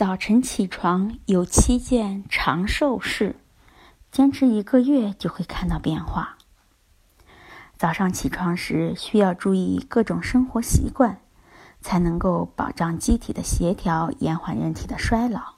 [0.00, 3.36] 早晨起床有七件长寿事，
[4.10, 6.38] 坚持一个月就会看到变化。
[7.76, 11.20] 早上起床时需要注意各种生活习惯，
[11.82, 15.56] 才能够保障机体的协调，延缓人体的衰老。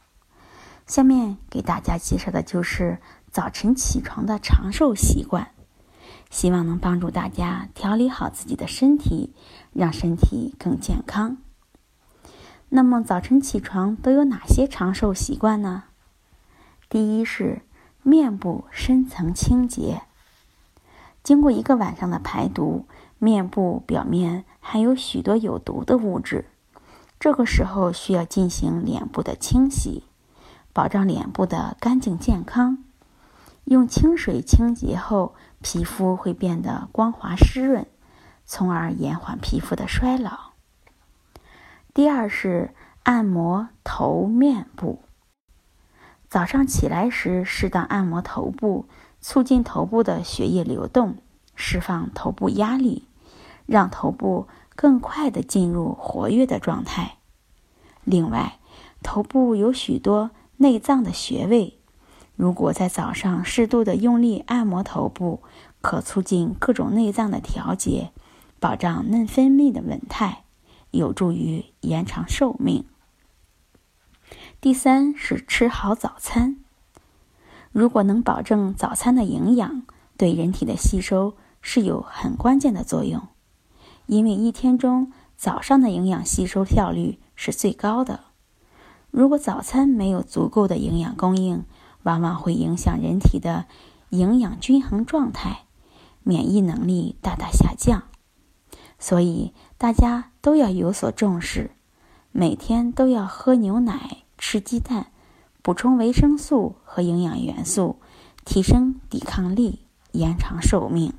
[0.88, 2.98] 下面给大家介绍的就是
[3.30, 5.52] 早晨起床的长寿习惯，
[6.30, 9.36] 希望能帮助大家调理好自己的身体，
[9.72, 11.36] 让身体更健康。
[12.74, 15.84] 那么早晨起床都有哪些长寿习惯呢？
[16.88, 17.60] 第一是
[18.02, 20.00] 面部深层清洁。
[21.22, 22.86] 经过一个晚上的排毒，
[23.18, 26.46] 面部表面含有许多有毒的物质，
[27.20, 30.04] 这个时候需要进行脸部的清洗，
[30.72, 32.78] 保障脸部的干净健康。
[33.64, 37.86] 用清水清洁后，皮肤会变得光滑湿润，
[38.46, 40.51] 从而延缓皮肤的衰老。
[41.94, 42.70] 第二是
[43.02, 45.00] 按摩头面部。
[46.26, 48.86] 早上起来时，适当按摩头部，
[49.20, 51.18] 促进头部的血液流动，
[51.54, 53.06] 释放头部压力，
[53.66, 57.18] 让头部更快的进入活跃的状态。
[58.04, 58.58] 另外，
[59.02, 61.78] 头部有许多内脏的穴位，
[62.36, 65.42] 如果在早上适度的用力按摩头部，
[65.82, 68.12] 可促进各种内脏的调节，
[68.58, 70.41] 保障内分泌的稳态。
[70.92, 72.86] 有助于延长寿命。
[74.60, 76.56] 第三是吃好早餐。
[77.72, 79.82] 如果能保证早餐的营养，
[80.16, 83.28] 对人体的吸收是有很关键的作用。
[84.06, 88.24] 因为一天中早上的营养吸收效率是最高的。
[89.10, 91.64] 如果早餐没有足够的营养供应，
[92.02, 93.66] 往往会影响人体的
[94.10, 95.64] 营养均衡状态，
[96.22, 98.04] 免疫能力大大下降。
[98.98, 101.72] 所以大家都要有所重视，
[102.30, 105.08] 每天都要喝牛奶、吃鸡蛋，
[105.60, 107.96] 补充维生素和营养元素，
[108.44, 109.80] 提升抵抗力，
[110.12, 111.12] 延长寿命。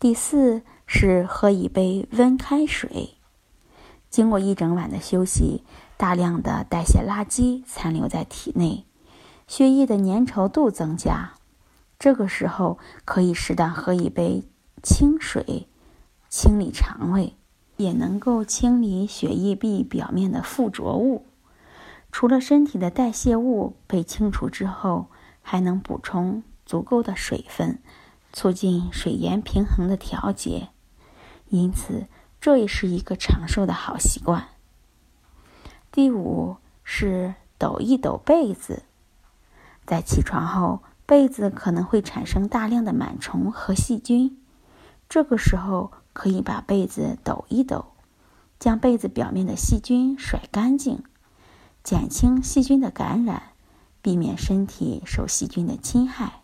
[0.00, 3.18] 第四是喝一杯温开水。
[4.08, 5.62] 经过一整晚的休息，
[5.98, 8.86] 大量的代谢垃圾残留在体内，
[9.46, 11.34] 血液的粘稠度增加，
[11.98, 14.42] 这个时候可以适当喝一杯
[14.82, 15.68] 清水。
[16.36, 17.36] 清理肠胃，
[17.76, 21.24] 也能够清理血液壁表面的附着物。
[22.10, 25.06] 除了身体的代谢物被清除之后，
[25.42, 27.78] 还能补充足够的水分，
[28.32, 30.70] 促进水盐平衡的调节。
[31.50, 32.08] 因此，
[32.40, 34.48] 这也是一个长寿的好习惯。
[35.92, 38.82] 第五是抖一抖被子。
[39.86, 44.36] 在起床后，被子可能会产生大量的螨虫和细菌，
[45.08, 45.92] 这个时候。
[46.14, 47.84] 可以把被子抖一抖，
[48.58, 51.02] 将被子表面的细菌甩干净，
[51.82, 53.42] 减轻细菌的感染，
[54.00, 56.40] 避免身体受细菌的侵害。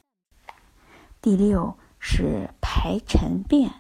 [1.23, 3.71] 第六是排尘便，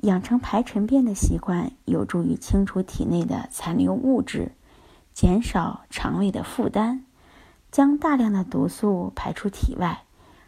[0.00, 4.52] 养成排尘便的习惯，有助于清除体内的残留物质，
[5.12, 7.04] 减少肠胃的负担，
[7.70, 10.04] 将大量的毒素排出体外，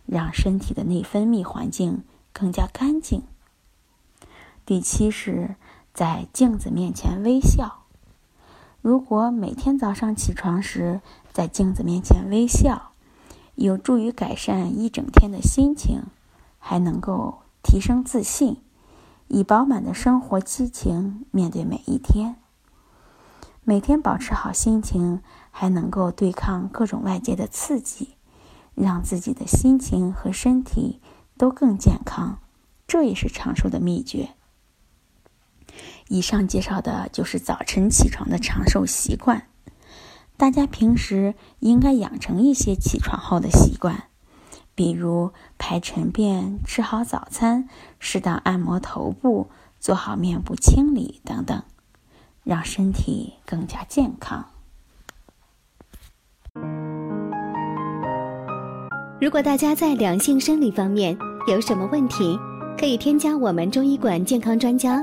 [0.06, 3.22] 让身体的内分泌环境更加干净。
[4.72, 5.54] 第七是，
[5.92, 7.82] 在镜子面前微笑。
[8.80, 12.92] 如果每天早上起床时在镜子面前微笑，
[13.54, 16.04] 有助于改善一整天的心情，
[16.58, 18.62] 还能够提升自信，
[19.28, 22.36] 以饱满的生活激情面对每一天。
[23.64, 25.20] 每天保持好心情，
[25.50, 28.14] 还能够对抗各种外界的刺激，
[28.74, 31.02] 让自己的心情和身体
[31.36, 32.38] 都更健康。
[32.88, 34.30] 这也是长寿的秘诀。
[36.08, 39.46] 以上介绍的就是早晨起床的长寿习惯，
[40.36, 44.04] 大家平时应该养成一些起床后的习惯，
[44.74, 47.68] 比如排晨便、吃好早餐、
[47.98, 49.48] 适当按摩头部、
[49.80, 51.62] 做好面部清理等等，
[52.44, 54.46] 让身体更加健康。
[59.20, 61.16] 如果大家在两性生理方面
[61.46, 62.36] 有什么问题，
[62.76, 65.02] 可以添加我们中医馆健康专家。